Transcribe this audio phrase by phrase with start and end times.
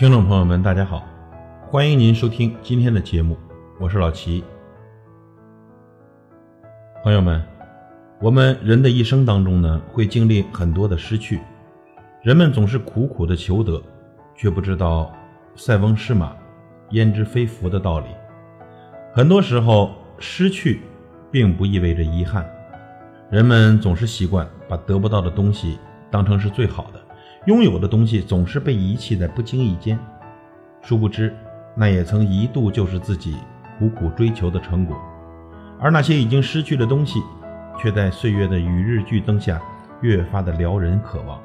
[0.00, 1.06] 听众朋友们，大家好，
[1.68, 3.36] 欢迎您收听今天的节目，
[3.78, 4.42] 我是老齐。
[7.04, 7.44] 朋友们，
[8.18, 11.38] 我们人的一生当中呢，会经历很多的失去，
[12.22, 13.78] 人们总是苦苦的求得，
[14.34, 15.12] 却不知道
[15.54, 16.34] 塞翁失马，
[16.92, 18.06] 焉知非福的道理。
[19.12, 20.80] 很多时候，失去
[21.30, 22.50] 并不意味着遗憾，
[23.30, 25.78] 人们总是习惯把得不到的东西
[26.10, 26.98] 当成是最好的。
[27.46, 29.98] 拥有的东西总是被遗弃在不经意间，
[30.82, 31.34] 殊不知，
[31.74, 33.34] 那也曾一度就是自己
[33.78, 34.94] 苦苦追求的成果。
[35.78, 37.22] 而那些已经失去的东西，
[37.78, 39.58] 却在岁月的与日俱增下，
[40.02, 41.40] 越发的撩人渴望。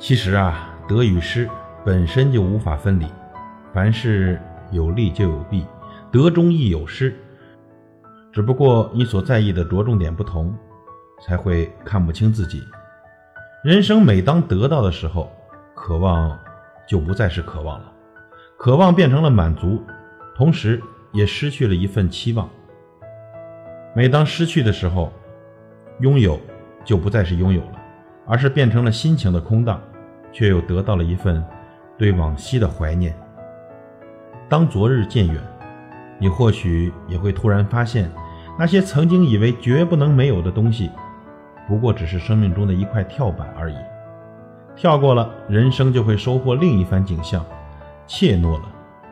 [0.00, 1.48] 其实啊，得与失
[1.84, 3.06] 本身就无法分离，
[3.72, 4.40] 凡事
[4.72, 5.64] 有利就有弊，
[6.10, 7.14] 得中亦有失。
[8.32, 10.52] 只不过你所在意的着重点不同，
[11.24, 12.60] 才会看不清自己。
[13.62, 15.30] 人生每当得到的时候，
[15.74, 16.38] 渴望
[16.88, 17.92] 就不再是渴望了，
[18.56, 19.84] 渴望变成了满足，
[20.34, 20.80] 同时
[21.12, 22.48] 也失去了一份期望。
[23.94, 25.12] 每当失去的时候，
[25.98, 26.40] 拥有
[26.86, 27.72] 就不再是拥有了，
[28.26, 29.78] 而是变成了心情的空荡，
[30.32, 31.44] 却又得到了一份
[31.98, 33.14] 对往昔的怀念。
[34.48, 35.38] 当昨日渐远，
[36.18, 38.10] 你或许也会突然发现，
[38.58, 40.90] 那些曾经以为绝不能没有的东西。
[41.70, 43.76] 不过只是生命中的一块跳板而已，
[44.74, 47.40] 跳过了，人生就会收获另一番景象；
[48.08, 48.64] 怯懦了，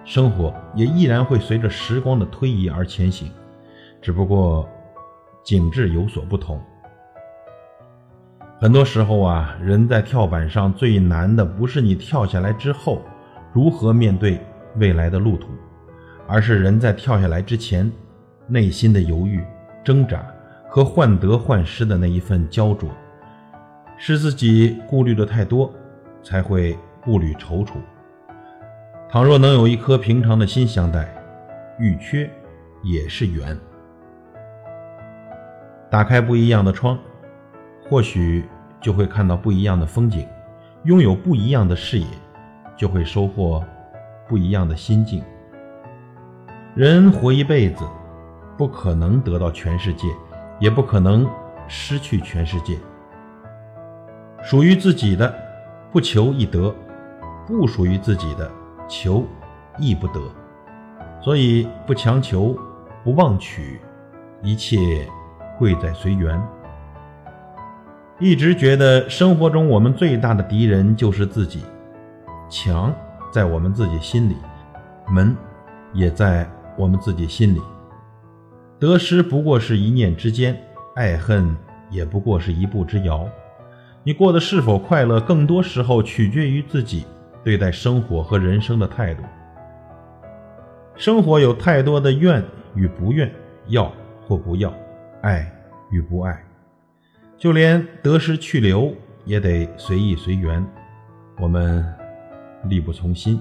[0.04, 3.30] 生活也依然会随着时光的推移而前行，
[4.02, 4.68] 只不过
[5.44, 6.60] 景致有所不同。
[8.60, 13.00] 很多时候啊，人在跳板上最难的不是你跳下来之后
[13.52, 14.40] 如何面对
[14.78, 15.46] 未来的路途，
[16.26, 17.88] 而是人在跳下来之前
[18.48, 19.44] 内心的犹豫、
[19.84, 20.26] 挣扎。
[20.68, 22.90] 和患得患失的那一份焦灼，
[23.96, 25.72] 是自己顾虑的太多，
[26.22, 27.72] 才会步履踌躇。
[29.10, 31.08] 倘若能有一颗平常的心相待，
[31.78, 32.30] 欲缺
[32.82, 33.58] 也是缘。
[35.90, 36.98] 打开不一样的窗，
[37.88, 38.44] 或许
[38.78, 40.26] 就会看到不一样的风景；
[40.84, 42.06] 拥有不一样的视野，
[42.76, 43.64] 就会收获
[44.28, 45.24] 不一样的心境。
[46.74, 47.82] 人活一辈子，
[48.58, 50.06] 不可能得到全世界。
[50.58, 51.28] 也不可能
[51.66, 52.78] 失去全世界。
[54.42, 55.34] 属于自己的，
[55.92, 56.72] 不求易得；
[57.46, 58.50] 不属于自己的，
[58.88, 59.24] 求
[59.78, 60.20] 亦不得。
[61.20, 62.56] 所以，不强求，
[63.02, 63.80] 不妄取，
[64.42, 65.08] 一切
[65.58, 66.40] 贵在随缘。
[68.20, 71.64] 一直觉得生活中我们最大的敌人就是自己，
[72.48, 72.94] 墙
[73.32, 74.36] 在我们自己心里，
[75.08, 75.36] 门
[75.92, 77.60] 也在我们自己心里。
[78.80, 80.56] 得失不过是一念之间，
[80.94, 81.56] 爱恨
[81.90, 83.28] 也不过是一步之遥。
[84.04, 87.04] 你过得是否快乐，更多时候取决于自己
[87.42, 89.22] 对待生活和人生的态度。
[90.94, 92.42] 生活有太多的愿
[92.74, 93.30] 与不愿，
[93.66, 93.92] 要
[94.26, 94.72] 或不要，
[95.22, 95.50] 爱
[95.90, 96.44] 与不爱，
[97.36, 98.94] 就连得失去留
[99.24, 100.64] 也得随意随缘。
[101.40, 101.84] 我们
[102.64, 103.40] 力不从心。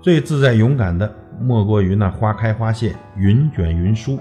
[0.00, 4.18] 最自在勇敢的，莫过于那花开花谢，云卷云舒。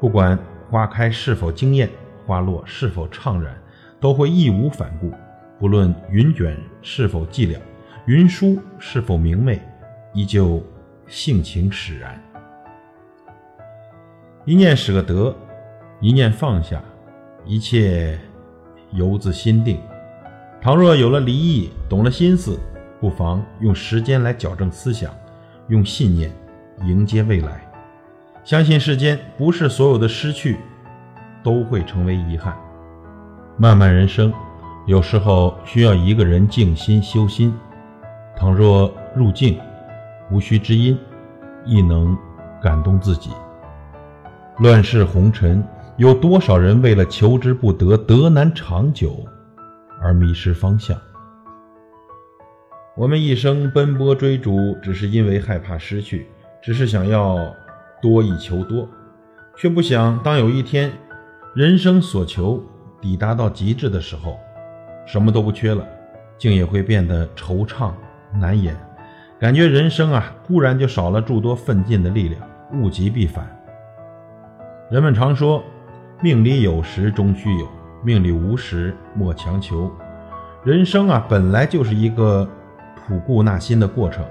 [0.00, 0.38] 不管
[0.70, 1.88] 花开是否惊艳，
[2.26, 3.54] 花落是否怅然，
[4.00, 5.12] 都会义无反顾。
[5.58, 7.58] 不论云卷是否寂寥，
[8.06, 9.60] 云舒是否明媚，
[10.12, 10.62] 依旧
[11.06, 12.20] 性情使然。
[14.44, 15.34] 一念使个得，
[16.00, 16.82] 一念放下，
[17.44, 18.18] 一切
[18.90, 19.78] 由自心定。
[20.60, 22.58] 倘若有了离意，懂了心思，
[23.00, 25.14] 不妨用时间来矫正思想。
[25.68, 26.28] 用信念
[26.84, 27.62] 迎接未来，
[28.44, 30.58] 相信世间不是所有的失去
[31.42, 32.56] 都会成为遗憾。
[33.56, 34.32] 漫漫人生，
[34.86, 37.54] 有时候需要一个人静心修心。
[38.36, 39.58] 倘若入静，
[40.30, 40.98] 无需知音，
[41.64, 42.16] 亦能
[42.60, 43.30] 感动自己。
[44.58, 45.62] 乱世红尘，
[45.96, 49.24] 有多少人为了求之不得、得难长久
[50.00, 50.98] 而迷失方向？
[52.96, 56.26] 我们一生奔波追逐，只是因为害怕失去，
[56.62, 57.54] 只是想要
[58.00, 58.88] 多以求多，
[59.56, 60.92] 却不想当有一天
[61.54, 62.62] 人生所求
[63.00, 64.38] 抵达到极致的时候，
[65.04, 65.84] 什么都不缺了，
[66.38, 67.90] 竟也会变得惆怅
[68.32, 68.76] 难言，
[69.40, 72.40] 感觉人生啊，忽然就少了诸多奋进的力量，
[72.72, 73.44] 物极必反。
[74.88, 75.62] 人们常说，
[76.22, 77.68] 命里有时终须有，
[78.04, 79.90] 命里无时莫强求。
[80.64, 82.48] 人生啊，本来就是一个。
[83.04, 84.24] 吐故纳新的过程，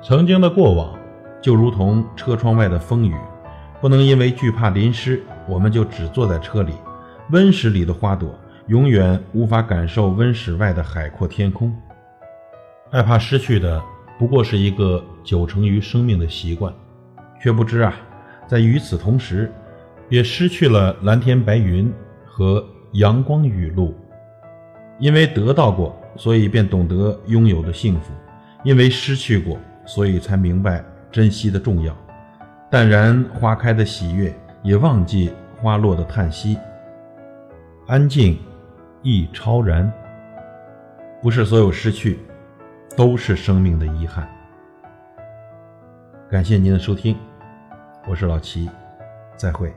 [0.00, 0.96] 曾经的过往
[1.44, 3.14] 就如同车窗外的风雨，
[3.78, 6.72] 不能因为惧怕淋湿，我们就只坐在车里。
[7.32, 8.34] 温室里的花朵
[8.68, 11.70] 永远无法感受温室外的海阔天空。
[12.90, 13.82] 害怕失去的
[14.18, 16.72] 不过是一个九成于生命的习惯，
[17.38, 17.92] 却不知啊，
[18.46, 19.52] 在与此同时，
[20.08, 21.92] 也失去了蓝天白云
[22.24, 23.94] 和阳光雨露。
[24.98, 28.14] 因为得到过，所以便懂得拥有的幸福；
[28.64, 30.82] 因为失去过，所以才明白
[31.14, 31.96] 珍惜的重要。
[32.68, 34.34] 淡然花开的喜悦，
[34.64, 36.58] 也忘记花落的叹息。
[37.86, 38.36] 安静，
[39.00, 39.90] 亦超然。
[41.22, 42.18] 不是所有失去，
[42.96, 44.28] 都是生命的遗憾。
[46.28, 47.16] 感谢您的收听，
[48.08, 48.68] 我是老齐，
[49.36, 49.72] 再会。